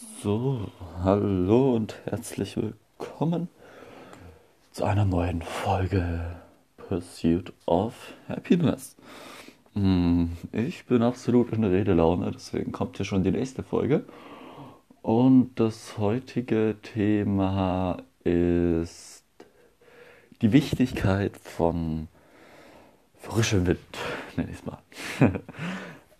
So, 0.00 0.70
hallo 1.02 1.74
und 1.74 1.94
herzlich 2.06 2.56
willkommen 2.56 3.48
zu 4.72 4.84
einer 4.84 5.04
neuen 5.04 5.42
Folge 5.42 6.40
Pursuit 6.78 7.52
of 7.66 8.14
Happiness. 8.26 8.96
Hm, 9.74 10.38
Ich 10.52 10.86
bin 10.86 11.02
absolut 11.02 11.52
in 11.52 11.64
Redelaune, 11.64 12.30
deswegen 12.32 12.72
kommt 12.72 12.96
hier 12.96 13.04
schon 13.04 13.24
die 13.24 13.30
nächste 13.30 13.62
Folge. 13.62 14.04
Und 15.02 15.50
das 15.56 15.98
heutige 15.98 16.76
Thema 16.80 17.98
ist 18.24 19.24
die 20.40 20.52
Wichtigkeit 20.52 21.36
von 21.36 22.08
frischem 23.18 23.66
Wind, 23.66 23.98
nenne 24.38 24.50
ich 24.50 24.56
es 24.60 24.64
mal. 24.64 24.78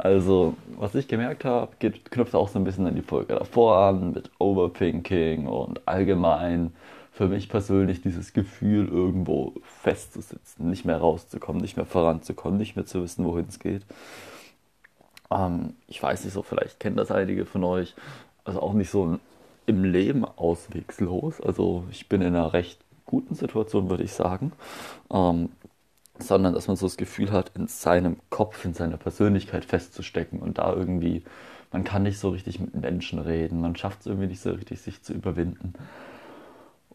Also, 0.03 0.55
was 0.79 0.95
ich 0.95 1.09
gemerkt 1.09 1.45
habe, 1.45 1.73
knüpft 1.79 2.35
auch 2.35 2.49
so 2.49 2.59
ein 2.59 2.65
bisschen 2.65 2.87
an 2.87 2.95
die 2.95 3.03
Folge 3.03 3.35
davor 3.35 3.77
an 3.77 4.13
mit 4.13 4.31
Overthinking 4.39 5.47
und 5.47 5.87
allgemein 5.87 6.73
für 7.13 7.29
mich 7.29 7.51
persönlich 7.51 8.01
dieses 8.01 8.33
Gefühl, 8.33 8.89
irgendwo 8.89 9.53
festzusitzen, 9.63 10.71
nicht 10.71 10.87
mehr 10.87 10.97
rauszukommen, 10.97 11.61
nicht 11.61 11.77
mehr 11.77 11.85
voranzukommen, 11.85 12.59
nicht 12.59 12.77
mehr 12.77 12.87
zu 12.87 13.03
wissen, 13.03 13.27
wohin 13.27 13.45
es 13.47 13.59
geht. 13.59 13.83
Ähm, 15.31 15.75
ich 15.87 16.03
weiß 16.03 16.25
nicht 16.25 16.33
so, 16.33 16.43
vielleicht 16.43 16.81
kennen 16.81 16.97
das 16.97 17.11
einige 17.11 17.45
von 17.45 17.63
euch. 17.63 17.95
Also 18.45 18.63
auch 18.63 18.73
nicht 18.73 18.91
so 18.91 19.19
im 19.67 19.85
Leben 19.85 20.25
auswegslos. 20.25 21.43
Also 21.43 21.85
ich 21.91 22.09
bin 22.09 22.23
in 22.23 22.29
einer 22.29 22.55
recht 22.55 22.81
guten 23.05 23.35
Situation, 23.35 23.91
würde 23.91 24.05
ich 24.05 24.15
sagen. 24.15 24.53
Ähm, 25.13 25.51
sondern 26.23 26.55
dass 26.55 26.69
man 26.69 26.77
so 26.77 26.87
das 26.87 26.97
Gefühl 26.97 27.33
hat, 27.33 27.53
in 27.55 27.67
seinem 27.67 28.19
Kopf, 28.31 28.65
in 28.65 28.75
seiner 28.75 28.97
Persönlichkeit 28.97 29.65
festzustecken 29.65 30.41
und 30.41 30.59
da 30.59 30.73
irgendwie, 30.73 31.25
man 31.73 31.85
kann 31.85 32.03
nicht 32.03 32.19
so 32.19 32.31
richtig 32.31 32.61
mit 32.61 32.75
Menschen 32.75 33.19
reden, 33.19 33.61
man 33.61 33.77
schafft 33.77 34.01
es 34.01 34.07
irgendwie 34.07 34.29
nicht 34.29 34.41
so 34.41 34.51
richtig, 34.51 34.81
sich 34.81 35.03
zu 35.03 35.13
überwinden. 35.13 35.75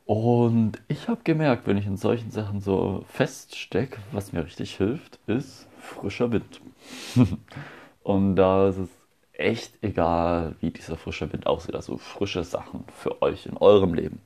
Und 0.05 0.73
ich 0.87 1.07
habe 1.07 1.21
gemerkt, 1.23 1.65
wenn 1.65 1.77
ich 1.77 1.87
in 1.87 1.97
solchen 1.97 2.29
Sachen 2.29 2.61
so 2.61 3.03
feststecke, 3.07 3.97
was 4.11 4.33
mir 4.33 4.45
richtig 4.45 4.75
hilft, 4.75 5.19
ist 5.25 5.67
frischer 5.79 6.31
Wind. 6.31 6.61
und 8.03 8.35
da 8.35 8.69
ist 8.69 8.77
es 8.77 8.89
echt 9.33 9.83
egal, 9.83 10.55
wie 10.59 10.71
dieser 10.71 10.95
frische 10.95 11.31
Wind 11.33 11.47
aussieht, 11.47 11.75
also 11.75 11.97
frische 11.97 12.43
Sachen 12.43 12.85
für 12.95 13.21
euch 13.21 13.47
in 13.47 13.57
eurem 13.57 13.93
Leben. 13.93 14.21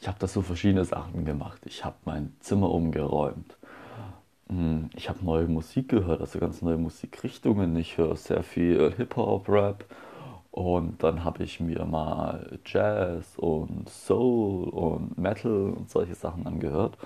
Ich 0.00 0.06
habe 0.06 0.18
da 0.18 0.26
so 0.26 0.42
verschiedene 0.42 0.84
Sachen 0.84 1.24
gemacht. 1.24 1.60
Ich 1.64 1.84
habe 1.84 1.96
mein 2.04 2.34
Zimmer 2.40 2.70
umgeräumt. 2.70 3.56
Hm, 4.48 4.90
Ich 4.96 5.08
habe 5.08 5.24
neue 5.24 5.46
Musik 5.46 5.88
gehört, 5.88 6.20
also 6.20 6.38
ganz 6.38 6.62
neue 6.62 6.78
Musikrichtungen. 6.78 7.76
Ich 7.76 7.98
höre 7.98 8.16
sehr 8.16 8.42
viel 8.42 8.92
Hip-Hop, 8.96 9.48
Rap 9.48 9.84
und 10.50 11.02
dann 11.02 11.24
habe 11.24 11.44
ich 11.44 11.60
mir 11.60 11.84
mal 11.84 12.58
Jazz 12.64 13.36
und 13.36 13.88
Soul 13.88 14.68
und 14.68 15.18
Metal 15.18 15.70
und 15.70 15.90
solche 15.90 16.14
Sachen 16.14 16.46
angehört. 16.46 16.96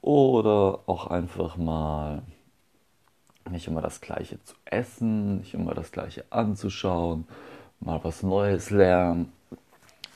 Oder 0.00 0.80
auch 0.86 1.06
einfach 1.06 1.56
mal 1.56 2.22
nicht 3.50 3.68
immer 3.68 3.80
das 3.82 4.00
Gleiche 4.00 4.42
zu 4.44 4.54
essen, 4.64 5.38
nicht 5.38 5.54
immer 5.54 5.74
das 5.74 5.92
Gleiche 5.92 6.24
anzuschauen, 6.30 7.26
mal 7.80 8.00
was 8.02 8.22
Neues 8.22 8.70
lernen. 8.70 9.32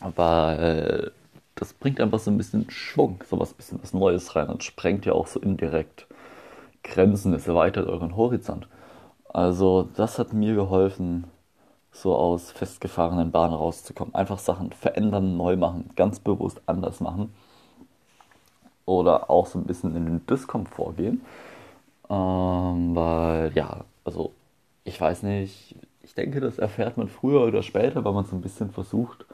Weil 0.01 1.13
das 1.55 1.73
bringt 1.75 2.01
einfach 2.01 2.19
so 2.21 2.31
ein 2.31 2.39
bisschen 2.39 2.71
Schwung, 2.71 3.23
so 3.29 3.39
was 3.41 3.55
bisschen 3.55 3.81
was 3.83 3.95
Neues 3.95 4.37
rein 4.37 4.49
und 4.49 4.65
sprengt 4.65 5.07
ja 5.07 5.13
auch 5.15 5.27
so 5.27 5.41
indirekt 5.41 6.07
Grenzen, 6.87 7.35
es 7.35 7.47
erweitert 7.47 7.89
euren 7.89 8.17
Horizont. 8.17 8.69
Also 9.29 9.89
das 9.97 10.19
hat 10.19 10.33
mir 10.33 10.55
geholfen, 10.55 11.25
so 11.93 12.15
aus 12.15 12.51
festgefahrenen 12.53 13.31
Bahnen 13.31 13.55
rauszukommen. 13.55 14.15
Einfach 14.15 14.39
Sachen 14.39 14.73
verändern, 14.73 15.37
neu 15.37 15.57
machen, 15.57 15.91
ganz 15.97 16.21
bewusst 16.21 16.61
anders 16.67 17.01
machen. 17.01 17.35
Oder 18.85 19.31
auch 19.31 19.47
so 19.47 19.59
ein 19.59 19.65
bisschen 19.65 19.97
in 19.97 20.07
den 20.07 20.27
Diskomfort 20.27 20.97
gehen. 20.97 21.23
Ähm, 22.09 22.95
weil, 22.95 23.53
ja, 23.55 23.85
also 24.05 24.33
ich 24.85 25.01
weiß 25.01 25.25
nicht, 25.25 25.75
ich 26.03 26.15
denke, 26.15 26.41
das 26.41 26.59
erfährt 26.59 26.97
man 26.97 27.09
früher 27.09 27.43
oder 27.43 27.63
später, 27.63 28.05
weil 28.05 28.13
man 28.13 28.25
so 28.25 28.37
ein 28.37 28.43
bisschen 28.43 28.71
versucht, 28.71 29.27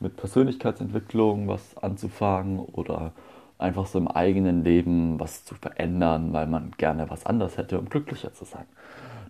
mit 0.00 0.16
Persönlichkeitsentwicklung 0.16 1.48
was 1.48 1.76
anzufangen 1.78 2.58
oder 2.60 3.12
einfach 3.58 3.86
so 3.86 3.98
im 3.98 4.08
eigenen 4.08 4.64
Leben 4.64 5.18
was 5.20 5.44
zu 5.44 5.54
verändern, 5.54 6.32
weil 6.32 6.46
man 6.46 6.72
gerne 6.78 7.10
was 7.10 7.26
anders 7.26 7.56
hätte, 7.58 7.78
um 7.78 7.88
glücklicher 7.88 8.32
zu 8.32 8.44
sein. 8.44 8.64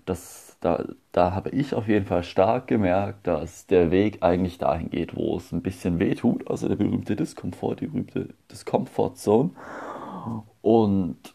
Das, 0.07 0.57
da, 0.61 0.85
da 1.13 1.35
habe 1.35 1.51
ich 1.51 1.75
auf 1.75 1.89
jeden 1.89 2.07
Fall 2.07 2.23
stark 2.23 2.67
gemerkt, 2.67 3.27
dass 3.27 3.67
der 3.67 3.91
Weg 3.91 4.23
eigentlich 4.23 4.59
dahin 4.59 4.91
geht, 4.91 5.17
wo 5.17 5.37
es 5.37 5.53
ein 5.53 5.63
bisschen 5.63 5.99
weh 5.99 6.15
tut, 6.15 6.49
also 6.49 6.69
der 6.69 6.77
berühmte 6.77 7.17
Diskomfort, 7.17 7.81
die 7.81 7.87
berühmte 7.87 8.29
Discomfort 8.51 9.17
Zone. 9.17 9.51
Und 10.63 11.35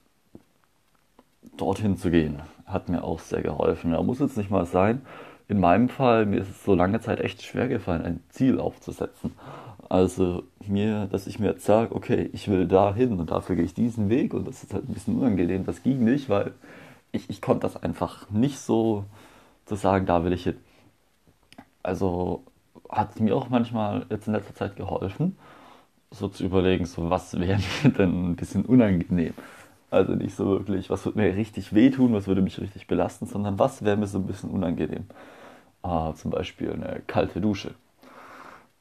dorthin 1.57 1.97
zu 1.97 2.11
gehen, 2.11 2.41
hat 2.65 2.89
mir 2.89 3.03
auch 3.03 3.19
sehr 3.19 3.41
geholfen. 3.41 3.91
Da 3.91 4.01
muss 4.01 4.19
jetzt 4.19 4.37
nicht 4.37 4.49
mal 4.51 4.65
sein. 4.65 5.01
In 5.53 5.59
meinem 5.59 5.87
Fall, 5.87 6.25
mir 6.25 6.41
ist 6.41 6.49
es 6.49 6.63
so 6.63 6.73
lange 6.73 6.99
Zeit 6.99 7.19
echt 7.19 7.43
schwer 7.43 7.67
gefallen, 7.67 8.01
ein 8.01 8.23
Ziel 8.29 8.59
aufzusetzen. 8.59 9.33
Also 9.87 10.41
mir, 10.65 11.05
dass 11.11 11.27
ich 11.27 11.37
mir 11.37 11.51
jetzt 11.51 11.63
sage, 11.63 11.95
okay, 11.95 12.27
ich 12.33 12.47
will 12.47 12.67
da 12.67 12.95
hin 12.95 13.19
und 13.19 13.29
dafür 13.29 13.55
gehe 13.55 13.63
ich 13.63 13.75
diesen 13.75 14.09
Weg 14.09 14.33
und 14.33 14.47
das 14.47 14.63
ist 14.63 14.73
halt 14.73 14.89
ein 14.89 14.93
bisschen 14.95 15.15
unangenehm. 15.15 15.63
Das 15.63 15.83
ging 15.83 16.03
nicht, 16.03 16.27
weil 16.27 16.53
ich, 17.11 17.29
ich 17.29 17.39
konnte 17.39 17.67
das 17.67 17.77
einfach 17.83 18.31
nicht 18.31 18.57
so 18.57 19.05
zu 19.65 19.75
sagen, 19.75 20.07
da 20.07 20.23
will 20.25 20.33
ich 20.33 20.45
hin. 20.45 20.57
Also 21.83 22.41
hat 22.89 23.19
mir 23.19 23.35
auch 23.35 23.49
manchmal 23.49 24.07
jetzt 24.09 24.25
in 24.25 24.33
letzter 24.33 24.55
Zeit 24.55 24.75
geholfen, 24.75 25.37
so 26.09 26.29
zu 26.29 26.45
überlegen, 26.45 26.87
so 26.87 27.11
was 27.11 27.39
wäre 27.39 27.59
mir 27.83 27.91
denn 27.97 28.31
ein 28.31 28.35
bisschen 28.35 28.65
unangenehm. 28.65 29.35
Also 29.91 30.13
nicht 30.15 30.35
so 30.35 30.47
wirklich, 30.47 30.89
was 30.89 31.05
würde 31.05 31.19
mir 31.19 31.35
richtig 31.35 31.75
wehtun, 31.75 32.11
was 32.13 32.25
würde 32.25 32.41
mich 32.41 32.59
richtig 32.59 32.87
belasten, 32.87 33.27
sondern 33.27 33.59
was 33.59 33.83
wäre 33.83 33.97
mir 33.97 34.07
so 34.07 34.17
ein 34.17 34.25
bisschen 34.25 34.49
unangenehm. 34.49 35.05
Ah, 35.83 36.13
zum 36.15 36.31
Beispiel 36.31 36.71
eine 36.71 37.01
kalte 37.05 37.39
Dusche. 37.39 37.75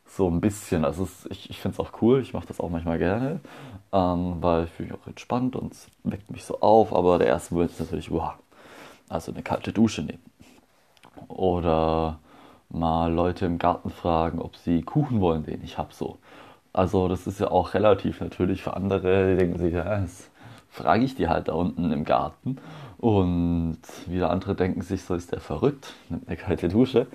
So 0.06 0.28
ein 0.28 0.40
bisschen, 0.40 0.84
also 0.84 1.04
es, 1.04 1.26
ich, 1.30 1.48
ich 1.48 1.58
finde 1.60 1.74
es 1.76 1.80
auch 1.80 2.02
cool, 2.02 2.20
ich 2.20 2.34
mache 2.34 2.46
das 2.46 2.60
auch 2.60 2.68
manchmal 2.68 2.98
gerne, 2.98 3.40
ähm, 3.92 4.36
weil 4.40 4.64
ich 4.64 4.70
fühle 4.70 4.90
mich 4.90 4.98
auch 5.00 5.06
entspannt 5.06 5.56
und 5.56 5.72
es 5.72 5.86
weckt 6.04 6.30
mich 6.30 6.44
so 6.44 6.60
auf, 6.60 6.92
aber 6.94 7.18
der 7.18 7.28
erste 7.28 7.54
Moment 7.54 7.70
ist 7.70 7.80
natürlich, 7.80 8.10
wow, 8.10 8.34
also 9.08 9.32
eine 9.32 9.42
kalte 9.42 9.72
Dusche 9.72 10.02
nehmen. 10.02 10.22
Oder 11.28 12.18
mal 12.70 13.12
Leute 13.12 13.46
im 13.46 13.58
Garten 13.58 13.90
fragen, 13.90 14.38
ob 14.40 14.56
sie 14.56 14.82
Kuchen 14.82 15.20
wollen, 15.20 15.44
den 15.44 15.62
ich 15.62 15.78
habe 15.78 15.92
so. 15.92 16.18
Also 16.72 17.08
das 17.08 17.26
ist 17.26 17.40
ja 17.40 17.50
auch 17.50 17.74
relativ 17.74 18.20
natürlich 18.20 18.62
für 18.62 18.76
andere, 18.76 19.32
die 19.32 19.38
denken 19.38 19.58
sich, 19.58 19.74
ja, 19.74 20.00
das 20.00 20.30
frage 20.70 21.04
ich 21.04 21.14
die 21.14 21.28
halt 21.28 21.48
da 21.48 21.54
unten 21.54 21.92
im 21.92 22.04
Garten. 22.04 22.58
Und 22.98 23.78
wieder 24.12 24.30
andere 24.30 24.54
denken 24.54 24.82
sich, 24.82 25.02
so 25.02 25.14
ist 25.14 25.32
der 25.32 25.40
verrückt, 25.40 25.94
nimmt 26.08 26.28
eine 26.28 26.36
kalte 26.36 26.68
Dusche. 26.68 27.06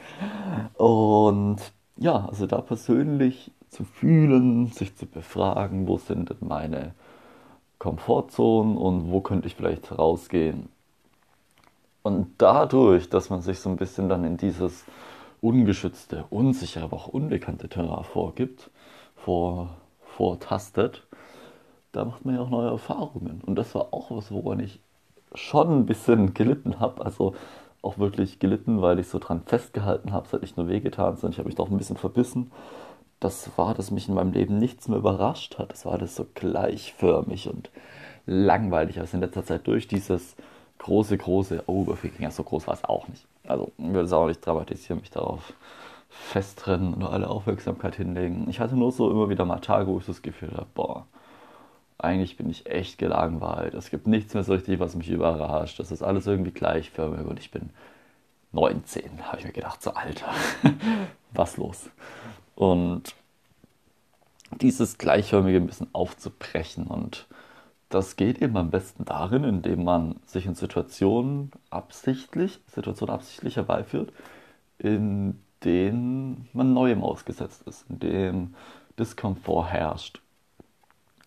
Und 0.76 1.58
ja, 1.98 2.26
also 2.26 2.46
da 2.46 2.62
persönlich 2.62 3.52
zu 3.70 3.84
fühlen, 3.84 4.68
sich 4.68 4.96
zu 4.96 5.06
befragen, 5.06 5.88
wo 5.88 5.98
sind 5.98 6.30
denn 6.30 6.38
meine 6.48 6.94
Komfortzonen 7.80 8.78
und 8.78 9.12
wo 9.12 9.22
könnte 9.22 9.48
ich 9.48 9.56
vielleicht 9.56 9.98
rausgehen. 9.98 10.70
Und 12.04 12.30
dadurch, 12.38 13.10
dass 13.10 13.30
man 13.30 13.42
sich 13.42 13.60
so 13.60 13.70
ein 13.70 13.76
bisschen 13.76 14.10
dann 14.10 14.24
in 14.24 14.38
dieses 14.38 14.86
ungeschützte, 15.42 16.26
unsichere, 16.30 16.86
aber 16.86 16.98
auch 16.98 17.08
unbekannte 17.08 17.70
Terrain 17.70 18.04
vorgibt, 18.04 18.70
vor, 19.16 19.70
vortastet, 20.02 21.06
da 21.92 22.06
macht 22.06 22.26
man 22.26 22.36
ja 22.36 22.42
auch 22.42 22.50
neue 22.50 22.70
Erfahrungen. 22.70 23.42
Und 23.46 23.56
das 23.56 23.76
war 23.76 23.94
auch 23.94 24.12
was, 24.12 24.32
woran 24.32 24.60
ich 24.60 24.80
schon 25.34 25.80
ein 25.80 25.86
bisschen 25.86 26.34
gelitten 26.34 26.80
habe. 26.80 27.04
Also 27.06 27.36
auch 27.82 27.98
wirklich 27.98 28.40
gelitten, 28.40 28.82
weil 28.82 29.00
ich 29.00 29.08
so 29.08 29.20
dran 29.20 29.42
festgehalten 29.46 30.12
habe. 30.12 30.26
Es 30.26 30.34
hat 30.34 30.42
nicht 30.42 30.58
nur 30.58 30.68
wehgetan, 30.68 31.16
sondern 31.16 31.32
ich 31.32 31.38
habe 31.40 31.48
mich 31.48 31.56
doch 31.56 31.70
ein 31.70 31.78
bisschen 31.78 31.98
verbissen. 31.98 32.52
Das 33.20 33.50
war, 33.56 33.74
dass 33.74 33.92
mich 33.92 34.08
in 34.08 34.16
meinem 34.16 34.32
Leben 34.32 34.60
nichts 34.60 34.88
mehr 34.88 35.00
überrascht 35.00 35.58
hat. 35.58 35.72
Das 35.72 35.86
war 35.86 35.94
alles 35.94 36.16
so 36.16 36.26
gleichförmig 36.36 37.50
und 37.50 37.70
langweilig. 38.26 39.00
Also 39.00 39.18
in 39.18 39.22
letzter 39.22 39.46
Zeit 39.46 39.66
durch 39.68 39.88
dieses 39.88 40.36
große, 40.80 41.18
große 41.18 41.64
Overthinking. 41.68 42.24
Ja, 42.24 42.32
so 42.32 42.44
groß 42.44 42.68
war 42.68 42.76
es 42.76 42.84
auch 42.84 43.08
nicht. 43.08 43.26
Also 43.48 43.72
ich 43.78 43.86
würde 43.86 44.02
es 44.02 44.14
auch 44.14 44.28
nicht 44.28 44.46
dramatisieren, 44.46 45.00
mich 45.00 45.10
darauf 45.10 45.54
festrennen 46.10 46.94
und 46.94 47.04
alle 47.04 47.30
Aufmerksamkeit 47.30 47.96
hinlegen. 47.96 48.48
Ich 48.50 48.60
hatte 48.60 48.76
nur 48.76 48.92
so 48.92 49.10
immer 49.10 49.30
wieder 49.30 49.46
mal 49.46 49.60
Tage, 49.60 49.88
wo 49.88 50.00
ich 50.00 50.06
das 50.06 50.22
Gefühl 50.22 50.52
habe, 50.54 50.68
boah, 50.74 51.06
eigentlich 52.00 52.38
bin 52.38 52.50
ich 52.50 52.68
echt 52.68 52.98
gelangweilt. 52.98 53.74
Es 53.74 53.90
gibt 53.90 54.08
nichts 54.08 54.34
mehr 54.34 54.44
so 54.44 54.54
richtig, 54.54 54.80
was 54.80 54.96
mich 54.96 55.10
überrascht. 55.10 55.80
Das 55.80 55.92
ist 55.92 56.04
alles 56.04 56.28
irgendwie 56.28 56.52
gleichförmig 56.52 57.26
und 57.26 57.40
ich 57.40 57.52
bin 57.52 57.72
19, 58.52 59.26
habe 59.28 59.40
ich 59.40 59.46
mir 59.46 59.52
gedacht, 59.52 59.82
so 59.82 59.92
Alter, 59.92 60.28
was 61.34 61.58
los? 61.58 61.90
Und 62.56 63.16
dieses 64.62 64.98
Gleichförmige 64.98 65.58
ein 65.58 65.68
bisschen 65.68 65.90
aufzubrechen 65.94 66.88
und 66.88 67.28
das 67.90 68.16
geht 68.16 68.42
eben 68.42 68.58
am 68.58 68.70
besten 68.70 69.06
darin, 69.06 69.44
indem 69.44 69.84
man 69.84 70.18
sich 70.26 70.46
in 70.46 70.56
Situationen 70.56 71.52
absichtlich, 71.70 72.60
Situationen 72.68 73.16
absichtlich 73.16 73.56
herbeiführt, 73.56 74.12
in 74.78 75.40
denen 75.64 76.50
man 76.54 76.74
Neuem 76.74 77.04
ausgesetzt 77.04 77.64
ist, 77.66 77.86
in 77.90 78.00
dem 78.00 78.56
Diskomfort 79.00 79.72
herrscht. 79.72 80.22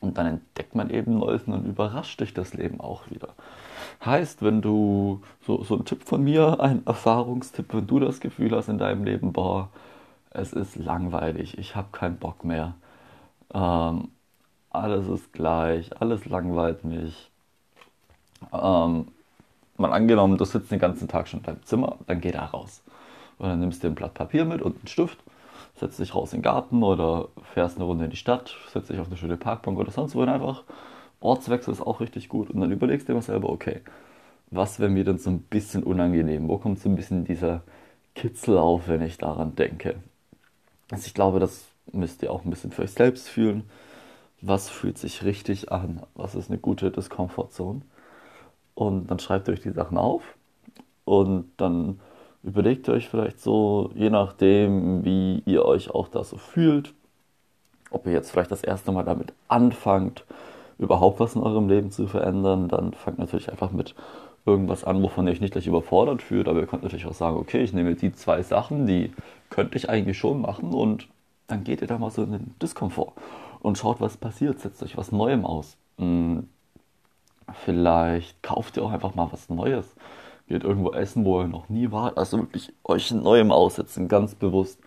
Und 0.01 0.17
dann 0.17 0.27
entdeckt 0.27 0.75
man 0.75 0.91
eben 0.91 1.19
Neues 1.19 1.43
und 1.45 1.67
überrascht 1.67 2.21
dich 2.21 2.33
das 2.33 2.55
Leben 2.55 2.81
auch 2.81 3.11
wieder. 3.11 3.29
Heißt, 4.05 4.43
wenn 4.43 4.63
du, 4.63 5.21
so, 5.47 5.63
so 5.63 5.77
ein 5.77 5.85
Tipp 5.85 6.05
von 6.05 6.25
mir, 6.25 6.59
ein 6.61 6.87
Erfahrungstipp, 6.87 7.75
wenn 7.75 7.87
du 7.87 8.01
das 8.01 8.21
Gefühl 8.21 8.57
hast 8.57 8.69
in 8.69 8.79
deinem 8.79 9.05
Leben, 9.05 9.33
boah, 9.33 9.69
es 10.31 10.53
ist 10.55 10.77
langweilig, 10.77 11.59
ich 11.59 11.77
habe 11.77 11.89
keinen 11.93 12.17
Bock 12.17 12.45
mehr, 12.45 12.75
ähm, 13.53 14.09
alles 14.71 15.09
ist 15.09 15.33
gleich, 15.33 16.01
alles 16.01 16.25
langweilt 16.27 16.85
mich. 16.85 17.31
Ähm, 18.53 19.09
mal 19.77 19.93
angenommen, 19.93 20.39
du 20.39 20.45
sitzt 20.45 20.71
den 20.71 20.79
ganzen 20.79 21.09
Tag 21.09 21.29
schon 21.29 21.41
in 21.41 21.47
deinem 21.47 21.65
Zimmer, 21.65 21.97
dann 22.07 22.21
geh 22.21 22.31
da 22.31 22.47
raus. 22.47 22.83
Und 23.39 23.49
dann 23.49 23.61
nimmst 23.61 23.83
du 23.83 23.89
ein 23.89 23.95
Blatt 23.95 24.15
Papier 24.15 24.45
mit 24.45 24.63
und 24.63 24.77
einen 24.77 24.87
Stift, 24.87 25.19
setzt 25.81 25.99
dich 25.99 26.15
raus 26.15 26.33
in 26.33 26.39
den 26.39 26.45
Garten 26.45 26.83
oder 26.83 27.29
fährst 27.55 27.77
eine 27.77 27.85
Runde 27.85 28.05
in 28.05 28.11
die 28.11 28.17
Stadt, 28.17 28.55
setzt 28.73 28.91
dich 28.91 29.01
auf 29.01 29.09
eine 29.09 29.17
schöne 29.17 29.37
Parkbank 29.37 29.79
oder 29.79 29.91
sonst 29.91 30.15
wo 30.15 30.21
und 30.23 30.29
einfach 30.29 30.65
Ortswechsel 31.21 31.73
ist 31.73 31.83
auch 31.83 32.01
richtig 32.01 32.29
gut. 32.29 32.51
Und 32.51 32.61
dann 32.61 32.73
überlegst 32.73 33.09
du 33.09 33.13
dir 33.13 33.17
mal 33.17 33.23
selber, 33.23 33.51
okay, 33.51 33.81
was 34.51 34.81
wäre 34.81 34.91
mir 34.91 35.05
denn 35.05 35.19
so 35.19 35.31
ein 35.31 35.43
bisschen 35.43 35.83
unangenehm? 35.83 36.49
Wo 36.49 36.59
kommt 36.59 36.81
so 36.81 36.89
ein 36.89 36.97
bisschen 36.97 37.25
dieser 37.25 37.63
Kitzel 38.15 38.59
auf, 38.59 38.89
wenn 38.89 39.03
ich 39.03 39.19
daran 39.19 39.55
denke? 39.55 39.97
Also 40.91 41.07
ich 41.07 41.15
glaube, 41.15 41.39
das 41.39 41.67
müsst 41.93 42.23
ihr 42.23 42.33
auch 42.33 42.45
ein 42.45 42.51
bisschen 42.51 42.73
für 42.73 42.83
euch 42.83 42.93
selbst 42.93 43.29
fühlen. 43.29 43.65
Was 44.41 44.71
fühlt 44.71 44.99
sich 44.99 45.25
richtig 45.25 45.71
an? 45.71 46.03
Was 46.15 46.35
ist 46.35 46.51
eine 46.51 46.59
gute 46.59 46.91
Discomfortzone? 46.91 47.83
Und 48.75 49.11
dann 49.11 49.19
schreibt 49.19 49.49
ihr 49.49 49.55
euch 49.55 49.61
die 49.61 49.73
Sachen 49.73 49.99
auf 49.99 50.23
und 51.05 51.51
dann 51.59 52.01
überlegt 52.43 52.89
euch 52.89 53.09
vielleicht 53.09 53.41
so, 53.41 53.91
je 53.95 54.11
nachdem, 54.11 55.05
wie 55.05 55.43
ihr 55.47 55.65
euch 55.65 55.91
auch 55.91 56.09
da 56.09 56.25
so 56.25 56.37
fühlt, 56.37 56.95
ob 57.91 58.07
ihr 58.07 58.13
jetzt 58.13 58.31
vielleicht 58.31 58.51
das 58.51 58.63
erste 58.63 58.93
Mal 58.93 59.05
damit 59.05 59.33
anfangt, 59.49 60.25
überhaupt 60.79 61.21
was 61.21 61.35
in 61.35 61.43
eurem 61.43 61.69
Leben 61.69 61.91
zu 61.91 62.07
verändern, 62.07 62.69
dann 62.69 62.93
fangt 62.95 63.19
natürlich 63.19 63.51
einfach 63.51 63.71
mit 63.71 63.95
irgendwas 64.47 64.85
an, 64.85 65.03
wovon 65.03 65.27
ihr 65.27 65.33
euch 65.33 65.41
nicht 65.41 65.53
gleich 65.53 65.67
überfordert 65.67 66.23
fühlt, 66.23 66.49
aber 66.49 66.61
ihr 66.61 66.67
könnt 66.67 66.83
natürlich 66.83 67.07
auch 67.07 67.15
sagen, 67.15 67.37
okay, 67.37 67.63
ich 67.63 67.73
nehme 67.73 67.95
die 67.95 68.13
zwei 68.13 68.43
Sachen, 68.43 68.87
die 68.87 69.13
könnte 69.51 69.77
ich 69.77 69.91
eigentlich 69.91 70.19
schon 70.19 70.41
machen 70.41 70.73
und 70.73 71.09
dann 71.47 71.65
geht 71.65 71.83
ihr 71.83 71.89
da 71.89 71.99
mal 71.99 72.11
so 72.11 72.23
in 72.23 72.33
den 72.33 72.55
Diskomfort 72.63 73.13
und 73.61 73.77
schaut, 73.77 74.01
was 74.01 74.17
passiert, 74.17 74.61
setzt 74.61 74.83
euch 74.83 74.97
was 74.97 75.13
Neuem 75.13 75.45
aus. 75.45 75.77
Hm, 75.99 76.49
vielleicht 77.65 78.43
kauft 78.43 78.77
ihr 78.77 78.85
auch 78.85 78.93
einfach 78.93 79.15
mal 79.15 79.29
was 79.31 79.51
Neues, 79.51 79.95
geht 80.51 80.65
irgendwo 80.65 80.91
essen, 80.91 81.25
wo 81.25 81.41
ihr 81.41 81.47
noch 81.47 81.69
nie 81.69 81.93
wart, 81.93 82.19
also 82.19 82.39
wirklich 82.39 82.73
euch 82.83 83.13
Neuem 83.13 83.53
aussetzen, 83.53 84.09
ganz 84.09 84.35
bewusst 84.35 84.81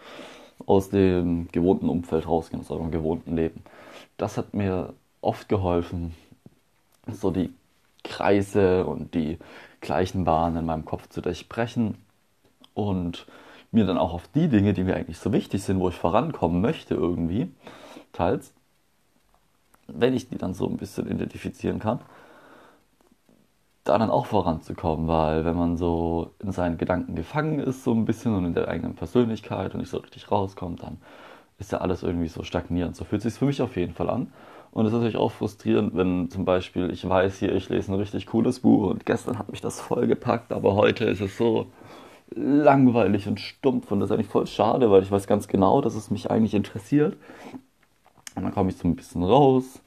aus 0.66 0.90
dem 0.90 1.48
gewohnten 1.54 1.88
Umfeld 1.88 2.28
rausgehen, 2.28 2.62
aus 2.62 2.70
eurem 2.70 2.92
gewohnten 2.92 3.38
Leben. 3.38 3.64
Das 4.18 4.38
hat 4.38 4.54
mir 4.54 4.94
oft 5.22 5.48
geholfen, 5.48 6.14
so 7.08 7.32
die 7.32 7.50
Kreise 8.04 8.86
und 8.86 9.14
die 9.14 9.40
gleichen 9.80 10.26
Bahnen 10.26 10.58
in 10.58 10.66
meinem 10.66 10.84
Kopf 10.84 11.08
zu 11.08 11.22
durchbrechen 11.22 11.96
und 12.74 13.26
mir 13.72 13.86
dann 13.86 13.98
auch 13.98 14.14
auf 14.14 14.28
die 14.36 14.50
Dinge, 14.50 14.74
die 14.74 14.84
mir 14.84 14.98
eigentlich 14.98 15.18
so 15.18 15.32
wichtig 15.32 15.64
sind, 15.64 15.80
wo 15.80 15.88
ich 15.88 15.96
vorankommen 15.96 16.60
möchte 16.60 16.94
irgendwie, 16.94 17.50
teils, 18.12 18.52
wenn 19.88 20.14
ich 20.14 20.28
die 20.28 20.38
dann 20.38 20.54
so 20.54 20.68
ein 20.68 20.76
bisschen 20.76 21.10
identifizieren 21.10 21.80
kann, 21.80 22.02
da 23.84 23.98
dann 23.98 24.10
auch 24.10 24.28
voranzukommen, 24.28 25.08
weil 25.08 25.44
wenn 25.46 25.58
man 25.58 25.78
so 25.78 26.32
in 26.40 26.52
seinen 26.52 26.78
Gedanken 26.78 27.16
gefangen 27.16 27.60
ist, 27.60 27.84
so 27.84 27.92
ein 27.92 28.06
bisschen 28.06 28.34
und 28.36 28.46
in 28.46 28.54
der 28.54 28.68
eigenen 28.68 28.96
Persönlichkeit 28.96 29.74
und 29.74 29.82
nicht 29.82 29.90
so 29.90 29.98
richtig 29.98 30.32
rauskommt, 30.32 30.84
dann 30.84 30.98
ist 31.60 31.72
ja 31.72 31.80
alles 31.80 32.04
irgendwie 32.04 32.30
so 32.30 32.44
stagnierend. 32.44 32.96
So 32.96 33.04
fühlt 33.04 33.24
es 33.26 33.34
sich 33.34 33.40
für 33.40 33.46
mich 33.46 33.62
auf 33.62 33.76
jeden 33.76 33.94
Fall 33.94 34.10
an. 34.10 34.32
Und 34.72 34.86
es 34.86 34.92
ist 34.92 34.98
natürlich 34.98 35.18
auch 35.18 35.32
frustrierend, 35.32 35.96
wenn 35.96 36.30
zum 36.30 36.46
Beispiel 36.46 36.90
ich 36.92 37.08
weiß 37.08 37.38
hier, 37.40 37.54
ich 37.54 37.70
lese 37.70 37.92
ein 37.92 38.00
richtig 38.00 38.26
cooles 38.26 38.62
Buch 38.62 38.90
und 38.90 39.06
gestern 39.06 39.38
hat 39.38 39.52
mich 39.52 39.62
das 39.62 39.80
voll 39.80 40.08
gepackt, 40.08 40.52
aber 40.52 40.76
heute 40.76 41.06
ist 41.06 41.22
es 41.22 41.38
so 41.38 41.68
langweilig 42.36 43.28
und 43.28 43.40
stumpf 43.40 43.92
und 43.92 44.00
das 44.00 44.10
ist 44.10 44.14
eigentlich 44.14 44.28
voll 44.28 44.48
schade, 44.48 44.90
weil 44.90 45.04
ich 45.04 45.12
weiß 45.12 45.28
ganz 45.28 45.48
genau, 45.48 45.82
dass 45.82 45.94
es 45.94 46.10
mich 46.10 46.32
eigentlich 46.32 46.56
interessiert. 46.56 47.18
Und 48.36 48.44
dann 48.44 48.54
komme 48.54 48.70
ich 48.72 48.78
so 48.78 48.88
ein 48.88 48.96
bisschen 48.96 49.24
raus, 49.24 49.82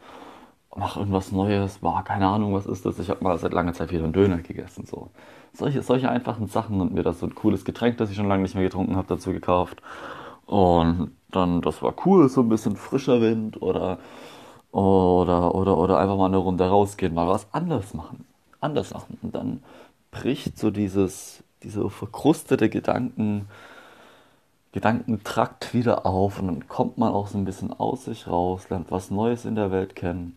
mache 0.76 1.00
irgendwas 1.00 1.32
Neues, 1.32 1.82
war 1.82 2.05
keine 2.05 2.26
Ahnung, 2.28 2.55
was 2.55 2.67
ist 2.67 2.84
das. 2.87 2.99
Ich 2.99 3.11
habe 3.11 3.25
mal 3.25 3.38
seit 3.38 3.52
langer 3.52 3.73
Zeit 3.73 3.90
wieder 3.93 4.05
einen 4.05 4.12
Döner 4.12 4.38
gegessen. 4.38 4.87
So. 4.87 5.11
Solche, 5.52 5.82
solche 5.82 6.11
einfachen 6.11 6.49
Sachen 6.49 6.81
und 6.81 6.93
mir 6.93 7.02
das 7.02 7.20
so 7.20 7.26
ein 7.26 7.34
cooles 7.34 7.64
Getränk, 7.64 7.99
das 7.99 8.11
ich 8.11 8.17
schon 8.17 8.28
lange 8.28 8.43
nicht 8.43 8.55
mehr 8.55 8.64
getrunken 8.64 8.96
habe, 8.96 9.08
dazu 9.08 9.32
gekauft. 9.32 9.82
Und 10.46 11.12
dann, 11.31 11.61
das 11.62 11.82
war 11.82 11.94
cool, 12.05 12.28
so 12.28 12.43
ein 12.43 12.49
bisschen 12.49 12.76
frischer 12.76 13.20
Wind 13.20 13.61
oder 13.62 13.99
oder, 14.73 15.55
oder, 15.55 15.78
oder 15.78 15.99
einfach 15.99 16.17
mal 16.17 16.26
eine 16.26 16.37
Runde 16.37 16.69
rausgehen, 16.69 17.14
mal 17.14 17.26
was 17.26 17.46
anders 17.52 17.94
machen. 17.94 18.26
Anders 18.61 18.93
machen. 18.93 19.19
Und 19.22 19.34
dann 19.34 19.62
bricht 20.11 20.58
so 20.58 20.70
dieses, 20.70 21.43
diese 21.62 21.88
verkrustete 21.88 22.69
Gedanken, 22.69 23.49
Gedankentrakt 24.72 25.72
wieder 25.72 26.05
auf 26.05 26.38
und 26.40 26.49
dann 26.49 26.69
kommt 26.69 26.99
man 26.99 27.12
auch 27.12 27.29
so 27.29 27.38
ein 27.38 27.46
bisschen 27.46 27.72
aus 27.72 28.05
sich 28.05 28.26
raus, 28.29 28.69
lernt 28.69 28.90
was 28.90 29.11
Neues 29.11 29.46
in 29.46 29.55
der 29.55 29.70
Welt 29.70 29.96
kennen 29.96 30.37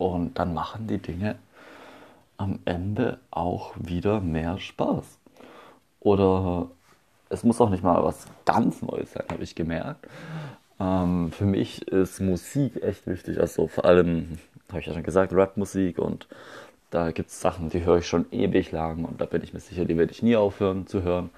und 0.00 0.38
dann 0.38 0.54
machen 0.54 0.86
die 0.86 0.96
Dinge 0.96 1.36
am 2.38 2.58
Ende 2.64 3.18
auch 3.30 3.74
wieder 3.76 4.20
mehr 4.20 4.58
Spaß. 4.58 5.04
Oder 6.00 6.68
es 7.28 7.44
muss 7.44 7.60
auch 7.60 7.68
nicht 7.68 7.84
mal 7.84 8.02
was 8.02 8.26
ganz 8.46 8.80
Neues 8.80 9.12
sein, 9.12 9.26
habe 9.30 9.42
ich 9.42 9.54
gemerkt. 9.54 10.06
Ähm, 10.80 11.30
für 11.32 11.44
mich 11.44 11.86
ist 11.88 12.18
Musik 12.18 12.82
echt 12.82 13.06
wichtig. 13.06 13.38
Also 13.38 13.68
vor 13.68 13.84
allem, 13.84 14.38
habe 14.70 14.80
ich 14.80 14.86
ja 14.86 14.94
schon 14.94 15.02
gesagt, 15.02 15.34
Rapmusik 15.34 15.98
und 15.98 16.26
da 16.88 17.10
gibt 17.10 17.28
es 17.28 17.38
Sachen, 17.42 17.68
die 17.68 17.84
höre 17.84 17.98
ich 17.98 18.06
schon 18.06 18.24
ewig 18.32 18.72
lang 18.72 19.04
und 19.04 19.20
da 19.20 19.26
bin 19.26 19.42
ich 19.42 19.52
mir 19.52 19.60
sicher, 19.60 19.84
die 19.84 19.98
werde 19.98 20.12
ich 20.12 20.22
nie 20.22 20.34
aufhören 20.34 20.86
zu 20.86 21.02
hören. 21.02 21.28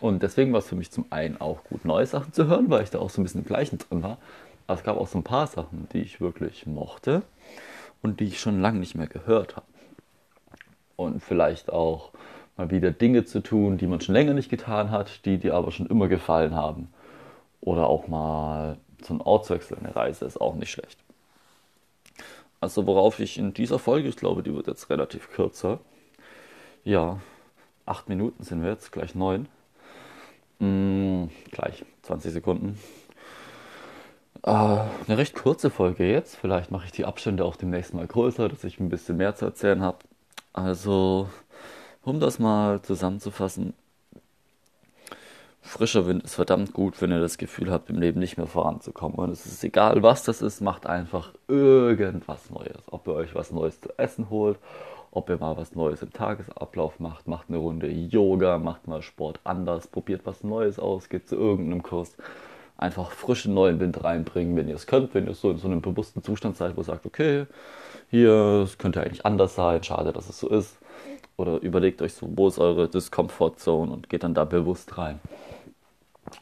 Und 0.00 0.22
deswegen 0.22 0.54
war 0.54 0.60
es 0.60 0.68
für 0.68 0.74
mich 0.74 0.90
zum 0.90 1.04
einen 1.10 1.38
auch 1.38 1.64
gut, 1.64 1.84
neue 1.84 2.06
Sachen 2.06 2.32
zu 2.32 2.46
hören, 2.46 2.70
weil 2.70 2.82
ich 2.82 2.90
da 2.90 2.98
auch 2.98 3.10
so 3.10 3.20
ein 3.20 3.24
bisschen 3.24 3.42
im 3.42 3.46
Gleichen 3.46 3.76
drin 3.76 4.02
war. 4.02 4.16
Aber 4.66 4.78
es 4.78 4.84
gab 4.84 4.96
auch 4.96 5.06
so 5.06 5.18
ein 5.18 5.22
paar 5.22 5.46
Sachen, 5.46 5.86
die 5.92 6.00
ich 6.00 6.18
wirklich 6.22 6.66
mochte 6.66 7.22
und 8.02 8.20
die 8.20 8.24
ich 8.24 8.40
schon 8.40 8.60
lange 8.60 8.78
nicht 8.78 8.94
mehr 8.94 9.06
gehört 9.06 9.56
habe. 9.56 9.66
Und 10.96 11.22
vielleicht 11.22 11.72
auch 11.72 12.12
mal 12.56 12.70
wieder 12.70 12.90
Dinge 12.90 13.24
zu 13.24 13.40
tun, 13.40 13.78
die 13.78 13.86
man 13.86 14.00
schon 14.00 14.14
länger 14.14 14.34
nicht 14.34 14.48
getan 14.48 14.90
hat, 14.90 15.24
die 15.24 15.38
dir 15.38 15.54
aber 15.54 15.72
schon 15.72 15.86
immer 15.86 16.08
gefallen 16.08 16.54
haben. 16.54 16.88
Oder 17.60 17.86
auch 17.86 18.08
mal 18.08 18.78
so 19.02 19.14
ein 19.14 19.20
Ortswechsel, 19.20 19.78
eine 19.78 19.94
Reise 19.94 20.24
ist 20.24 20.40
auch 20.40 20.54
nicht 20.54 20.70
schlecht. 20.70 20.98
Also 22.60 22.86
worauf 22.86 23.20
ich 23.20 23.38
in 23.38 23.52
dieser 23.52 23.78
Folge, 23.78 24.08
ich 24.08 24.16
glaube, 24.16 24.42
die 24.42 24.54
wird 24.54 24.66
jetzt 24.66 24.88
relativ 24.88 25.30
kürzer. 25.30 25.80
Ja, 26.84 27.20
acht 27.84 28.08
Minuten 28.08 28.42
sind 28.42 28.62
wir 28.62 28.70
jetzt, 28.70 28.92
gleich 28.92 29.14
neun. 29.14 29.48
Hm, 30.58 31.30
gleich 31.50 31.84
20 32.02 32.32
Sekunden. 32.32 32.78
Äh, 34.42 34.50
eine 34.50 35.18
recht 35.18 35.34
kurze 35.34 35.70
Folge 35.70 36.10
jetzt. 36.10 36.36
Vielleicht 36.36 36.70
mache 36.70 36.86
ich 36.86 36.92
die 36.92 37.04
Abstände 37.04 37.44
auch 37.44 37.56
demnächst 37.56 37.94
mal 37.94 38.06
größer, 38.06 38.48
dass 38.48 38.64
ich 38.64 38.80
ein 38.80 38.88
bisschen 38.88 39.16
mehr 39.16 39.34
zu 39.34 39.44
erzählen 39.46 39.82
habe. 39.82 39.98
Also, 40.52 41.28
um 42.02 42.20
das 42.20 42.38
mal 42.38 42.80
zusammenzufassen, 42.82 43.74
frischer 45.60 46.06
Wind 46.06 46.22
ist 46.24 46.34
verdammt 46.34 46.72
gut, 46.72 47.00
wenn 47.02 47.10
ihr 47.10 47.20
das 47.20 47.38
Gefühl 47.38 47.70
habt, 47.70 47.90
im 47.90 47.98
Leben 47.98 48.20
nicht 48.20 48.36
mehr 48.36 48.46
voranzukommen. 48.46 49.18
Und 49.18 49.30
es 49.30 49.46
ist 49.46 49.62
egal, 49.64 50.02
was 50.02 50.22
das 50.24 50.42
ist, 50.42 50.60
macht 50.60 50.86
einfach 50.86 51.32
irgendwas 51.48 52.50
Neues. 52.50 52.82
Ob 52.90 53.06
ihr 53.08 53.14
euch 53.14 53.34
was 53.34 53.50
Neues 53.50 53.80
zu 53.80 53.90
essen 53.98 54.30
holt, 54.30 54.58
ob 55.10 55.28
ihr 55.30 55.38
mal 55.38 55.56
was 55.56 55.74
Neues 55.74 56.02
im 56.02 56.12
Tagesablauf 56.12 57.00
macht, 57.00 57.26
macht 57.26 57.48
eine 57.48 57.58
Runde 57.58 57.88
Yoga, 57.88 58.58
macht 58.58 58.86
mal 58.86 59.02
Sport 59.02 59.40
anders, 59.44 59.86
probiert 59.86 60.22
was 60.24 60.44
Neues 60.44 60.78
aus, 60.78 61.08
geht 61.08 61.28
zu 61.28 61.36
irgendeinem 61.36 61.82
Kurs. 61.82 62.16
Einfach 62.78 63.10
frischen 63.10 63.54
neuen 63.54 63.80
Wind 63.80 64.02
reinbringen, 64.04 64.56
wenn 64.56 64.68
ihr 64.68 64.74
es 64.74 64.86
könnt, 64.86 65.14
wenn 65.14 65.26
ihr 65.26 65.34
so 65.34 65.50
in 65.50 65.58
so 65.58 65.66
einem 65.66 65.80
bewussten 65.80 66.22
Zustand 66.22 66.56
seid, 66.56 66.76
wo 66.76 66.80
ihr 66.82 66.84
sagt, 66.84 67.06
okay, 67.06 67.46
hier, 68.10 68.62
es 68.64 68.78
könnte 68.78 69.00
eigentlich 69.00 69.24
anders 69.24 69.54
sein, 69.54 69.82
schade, 69.82 70.12
dass 70.12 70.28
es 70.28 70.38
so 70.38 70.48
ist. 70.48 70.78
Oder 71.36 71.60
überlegt 71.60 72.02
euch 72.02 72.14
so, 72.14 72.28
wo 72.34 72.48
ist 72.48 72.58
eure 72.58 72.88
Discomfort 72.88 73.58
Zone 73.58 73.92
und 73.92 74.08
geht 74.08 74.22
dann 74.22 74.34
da 74.34 74.44
bewusst 74.44 74.96
rein 74.98 75.20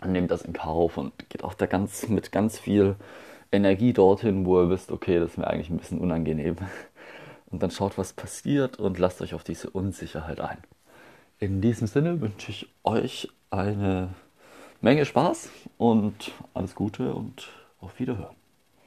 nehmt 0.07 0.31
das 0.31 0.43
in 0.43 0.53
Kauf 0.53 0.97
und 0.97 1.13
geht 1.29 1.45
auch 1.45 1.55
da 1.55 1.67
ganz 1.67 2.09
mit 2.09 2.33
ganz 2.33 2.59
viel 2.59 2.97
Energie 3.53 3.93
dorthin, 3.93 4.45
wo 4.47 4.61
ihr 4.61 4.71
wisst, 4.71 4.91
okay, 4.91 5.19
das 5.19 5.33
ist 5.33 5.39
mir 5.39 5.47
eigentlich 5.47 5.71
ein 5.71 5.79
bisschen 5.79 6.01
unangenehm. 6.01 6.57
Und 7.51 7.63
dann 7.63 7.71
schaut, 7.71 7.99
was 7.99 8.13
passiert 8.13 8.79
und 8.79 8.99
lasst 8.99 9.23
euch 9.23 9.35
auf 9.35 9.45
diese 9.45 9.71
Unsicherheit 9.71 10.41
ein. 10.41 10.59
In 11.39 11.61
diesem 11.61 11.87
Sinne 11.87 12.21
wünsche 12.21 12.51
ich 12.51 12.69
euch 12.83 13.29
eine 13.51 14.09
Menge 14.81 15.07
Spaß 15.07 15.51
und 15.79 16.33
alles 16.53 16.75
Gute 16.75 17.15
und 17.15 17.49
auf 17.81 17.99
Wiederhören. 17.99 18.37